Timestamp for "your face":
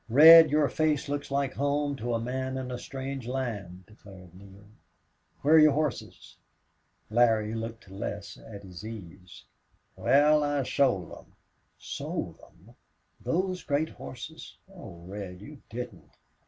0.49-1.07